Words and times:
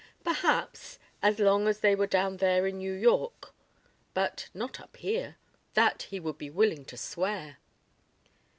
Perhaps 0.23 0.97
as 1.21 1.37
long 1.37 1.67
as 1.67 1.81
they 1.81 1.93
were 1.93 2.07
down 2.07 2.37
there 2.37 2.65
in 2.65 2.79
New 2.79 2.93
York. 2.93 3.53
But 4.15 4.49
not 4.51 4.79
up 4.79 4.97
here. 4.97 5.35
That 5.75 6.07
he 6.09 6.19
would 6.19 6.39
be 6.39 6.49
willing 6.49 6.85
to 6.85 6.97
swear. 6.97 7.59